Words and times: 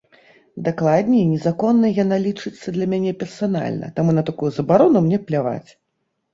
Дакладней, 0.67 1.21
незаконнай 1.33 1.93
яна 2.03 2.17
лічыцца 2.25 2.67
для 2.79 2.89
мяне 2.95 3.11
персанальна, 3.21 3.93
таму 4.01 4.19
на 4.21 4.27
такую 4.33 4.51
забарону 4.59 4.97
мне 5.07 5.25
пляваць. 5.31 5.71